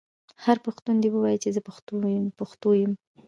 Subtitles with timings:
[0.43, 1.61] هر پښتون دې ووايي چې زه
[2.39, 2.93] پښتو یم.